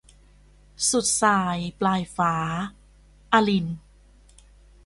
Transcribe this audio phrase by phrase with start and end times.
[0.89, 2.35] สุดทราย ปลายฟ้า-
[3.31, 3.77] อลินน์